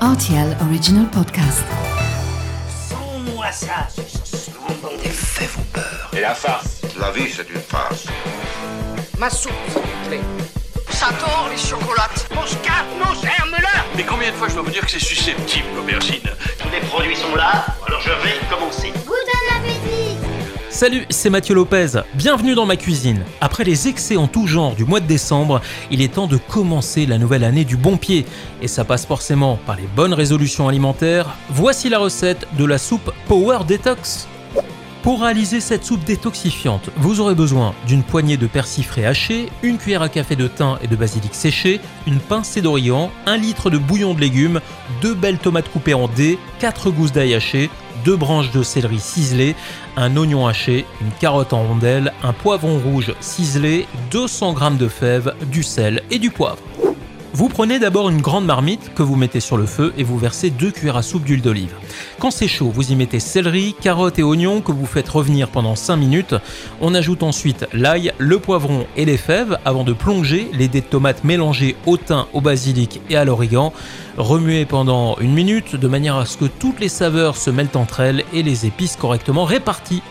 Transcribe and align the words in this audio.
RTL 0.00 0.56
Original 0.62 1.06
Podcast. 1.10 1.64
Sans-moi 2.88 3.50
ça, 3.50 3.88
Les 5.02 5.10
faits 5.10 5.50
vous 5.56 5.62
peur. 5.72 6.10
Et 6.16 6.20
la 6.20 6.34
farce 6.34 6.82
La 7.00 7.10
vie, 7.10 7.28
c'est 7.34 7.50
une 7.50 7.60
farce. 7.60 8.06
Ma 9.18 9.28
soupe, 9.28 9.50
s'il 9.72 9.80
vous 9.82 10.08
plaît. 10.08 10.20
Ça 10.90 11.08
tord 11.18 11.48
les 11.50 11.56
chocolates. 11.56 12.28
Mon 12.32 12.46
scarpe, 12.46 12.86
mon 12.96 13.12
germe-là 13.20 13.84
Mais 13.96 14.04
combien 14.04 14.30
de 14.30 14.36
fois 14.36 14.48
je 14.48 14.54
dois 14.54 14.62
vous 14.62 14.70
dire 14.70 14.82
que 14.84 14.90
c'est 14.90 15.00
susceptible, 15.00 15.66
l'aubergine 15.74 16.27
Salut, 20.78 21.06
c'est 21.10 21.28
Mathieu 21.28 21.56
Lopez. 21.56 21.88
Bienvenue 22.14 22.54
dans 22.54 22.64
ma 22.64 22.76
cuisine. 22.76 23.24
Après 23.40 23.64
les 23.64 23.88
excès 23.88 24.16
en 24.16 24.28
tout 24.28 24.46
genre 24.46 24.76
du 24.76 24.84
mois 24.84 25.00
de 25.00 25.08
décembre, 25.08 25.60
il 25.90 26.00
est 26.00 26.14
temps 26.14 26.28
de 26.28 26.36
commencer 26.36 27.04
la 27.04 27.18
nouvelle 27.18 27.42
année 27.42 27.64
du 27.64 27.76
bon 27.76 27.96
pied. 27.96 28.24
Et 28.62 28.68
ça 28.68 28.84
passe 28.84 29.04
forcément 29.04 29.58
par 29.66 29.74
les 29.74 29.88
bonnes 29.96 30.14
résolutions 30.14 30.68
alimentaires. 30.68 31.34
Voici 31.50 31.88
la 31.88 31.98
recette 31.98 32.46
de 32.56 32.64
la 32.64 32.78
soupe 32.78 33.10
Power 33.26 33.64
Detox. 33.66 34.28
Pour 35.02 35.22
réaliser 35.22 35.58
cette 35.58 35.84
soupe 35.84 36.04
détoxifiante, 36.04 36.90
vous 36.96 37.18
aurez 37.18 37.34
besoin 37.34 37.74
d'une 37.88 38.04
poignée 38.04 38.36
de 38.36 38.46
persil 38.46 38.84
frais 38.84 39.04
haché, 39.04 39.48
une 39.64 39.78
cuillère 39.78 40.02
à 40.02 40.08
café 40.08 40.36
de 40.36 40.46
thym 40.46 40.78
et 40.80 40.86
de 40.86 40.94
basilic 40.94 41.34
séché, 41.34 41.80
une 42.06 42.20
pincée 42.20 42.62
d'origan, 42.62 43.10
un 43.26 43.36
litre 43.36 43.70
de 43.70 43.78
bouillon 43.78 44.14
de 44.14 44.20
légumes, 44.20 44.60
deux 45.02 45.14
belles 45.14 45.38
tomates 45.38 45.70
coupées 45.70 45.94
en 45.94 46.06
dés, 46.06 46.38
quatre 46.60 46.90
gousses 46.90 47.12
d'ail 47.12 47.34
haché, 47.34 47.68
deux 48.08 48.16
branches 48.16 48.50
de 48.52 48.62
céleri 48.62 49.00
ciselées, 49.00 49.54
un 49.94 50.16
oignon 50.16 50.46
haché, 50.46 50.86
une 51.02 51.10
carotte 51.20 51.52
en 51.52 51.62
rondelles, 51.64 52.14
un 52.22 52.32
poivron 52.32 52.78
rouge 52.78 53.12
ciselé, 53.20 53.86
200 54.10 54.56
g 54.56 54.78
de 54.78 54.88
fèves, 54.88 55.34
du 55.52 55.62
sel 55.62 56.02
et 56.10 56.18
du 56.18 56.30
poivre. 56.30 56.62
Vous 57.34 57.48
prenez 57.48 57.78
d'abord 57.78 58.08
une 58.08 58.22
grande 58.22 58.46
marmite 58.46 58.92
que 58.94 59.02
vous 59.02 59.14
mettez 59.14 59.40
sur 59.40 59.58
le 59.58 59.66
feu 59.66 59.92
et 59.98 60.02
vous 60.02 60.18
versez 60.18 60.50
2 60.50 60.70
cuillères 60.70 60.96
à 60.96 61.02
soupe 61.02 61.24
d'huile 61.24 61.42
d'olive. 61.42 61.74
Quand 62.18 62.30
c'est 62.30 62.48
chaud, 62.48 62.72
vous 62.74 62.90
y 62.90 62.96
mettez 62.96 63.20
céleri, 63.20 63.76
carottes 63.80 64.18
et 64.18 64.22
oignons 64.22 64.60
que 64.60 64.72
vous 64.72 64.86
faites 64.86 65.08
revenir 65.08 65.48
pendant 65.48 65.76
5 65.76 65.96
minutes. 65.96 66.34
On 66.80 66.94
ajoute 66.94 67.22
ensuite 67.22 67.66
l'ail, 67.72 68.12
le 68.18 68.38
poivron 68.38 68.86
et 68.96 69.04
les 69.04 69.18
fèves 69.18 69.58
avant 69.64 69.84
de 69.84 69.92
plonger 69.92 70.48
les 70.52 70.68
dés 70.68 70.80
de 70.80 70.86
tomates 70.86 71.22
mélangés 71.22 71.76
au 71.86 71.96
thym, 71.96 72.24
au 72.32 72.40
basilic 72.40 73.00
et 73.10 73.16
à 73.16 73.24
l'origan. 73.24 73.72
Remuez 74.16 74.64
pendant 74.64 75.16
une 75.18 75.34
minute 75.34 75.76
de 75.76 75.88
manière 75.88 76.16
à 76.16 76.26
ce 76.26 76.38
que 76.38 76.46
toutes 76.46 76.80
les 76.80 76.88
saveurs 76.88 77.36
se 77.36 77.50
mêlent 77.50 77.68
entre 77.74 78.00
elles 78.00 78.24
et 78.32 78.42
les 78.42 78.66
épices 78.66 78.96
correctement 78.96 79.44
réparties. 79.44 80.02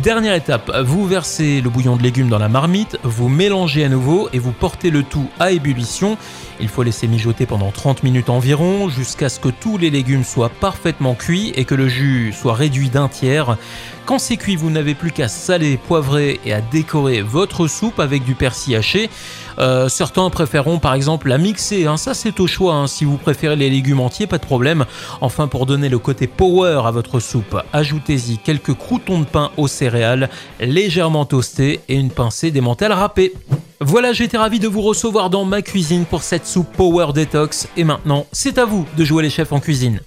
Dernière 0.00 0.34
étape, 0.34 0.74
vous 0.84 1.06
versez 1.06 1.60
le 1.60 1.68
bouillon 1.68 1.96
de 1.96 2.02
légumes 2.02 2.30
dans 2.30 2.38
la 2.38 2.48
marmite, 2.48 2.98
vous 3.02 3.28
mélangez 3.28 3.84
à 3.84 3.90
nouveau 3.90 4.30
et 4.32 4.38
vous 4.38 4.50
portez 4.50 4.90
le 4.90 5.02
tout 5.02 5.28
à 5.38 5.52
ébullition. 5.52 6.16
Il 6.60 6.68
faut 6.68 6.82
laisser 6.82 7.08
mijoter 7.08 7.44
pendant 7.44 7.70
30 7.70 8.02
minutes 8.02 8.30
environ 8.30 8.88
jusqu'à 8.88 9.28
ce 9.28 9.38
que 9.38 9.50
tous 9.50 9.76
les 9.76 9.90
légumes 9.90 10.24
soient 10.24 10.48
parfaitement 10.48 11.14
cuits 11.14 11.52
et 11.56 11.66
que 11.66 11.74
le 11.74 11.88
jus 11.88 12.32
soit 12.32 12.54
réduit 12.54 12.88
d'un 12.88 13.08
tiers. 13.08 13.58
Quand 14.06 14.18
c'est 14.18 14.36
cuit, 14.36 14.56
vous 14.56 14.70
n'avez 14.70 14.94
plus 14.94 15.12
qu'à 15.12 15.28
saler, 15.28 15.76
poivrer 15.76 16.40
et 16.44 16.52
à 16.52 16.60
décorer 16.60 17.22
votre 17.22 17.68
soupe 17.68 18.00
avec 18.00 18.24
du 18.24 18.34
persil 18.34 18.74
haché. 18.74 19.10
Euh, 19.58 19.88
certains 19.88 20.28
préféreront 20.30 20.78
par 20.78 20.94
exemple 20.94 21.28
la 21.28 21.38
mixer, 21.38 21.86
hein. 21.86 21.96
ça 21.96 22.14
c'est 22.14 22.40
au 22.40 22.46
choix, 22.46 22.74
hein. 22.74 22.86
si 22.86 23.04
vous 23.04 23.18
préférez 23.18 23.54
les 23.54 23.68
légumes 23.68 24.00
entiers, 24.00 24.26
pas 24.26 24.38
de 24.38 24.46
problème. 24.46 24.86
Enfin 25.20 25.46
pour 25.46 25.66
donner 25.66 25.88
le 25.88 25.98
côté 25.98 26.26
power 26.26 26.82
à 26.84 26.90
votre 26.90 27.20
soupe, 27.20 27.60
ajoutez-y 27.72 28.38
quelques 28.38 28.74
croutons 28.74 29.20
de 29.20 29.26
pain 29.26 29.50
aux 29.56 29.68
céréales, 29.82 30.30
légèrement 30.60 31.24
toastés 31.24 31.80
et 31.88 31.96
une 31.96 32.10
pincée 32.10 32.52
d'émental 32.52 32.92
râpé. 32.92 33.32
Voilà, 33.80 34.12
j'étais 34.12 34.36
ravi 34.36 34.60
de 34.60 34.68
vous 34.68 34.80
recevoir 34.80 35.28
dans 35.28 35.44
ma 35.44 35.60
cuisine 35.60 36.04
pour 36.04 36.22
cette 36.22 36.46
soupe 36.46 36.68
Power 36.76 37.12
Detox 37.12 37.66
et 37.76 37.82
maintenant 37.82 38.26
c'est 38.30 38.58
à 38.58 38.64
vous 38.64 38.86
de 38.96 39.04
jouer 39.04 39.24
les 39.24 39.30
chefs 39.30 39.52
en 39.52 39.58
cuisine. 39.58 39.98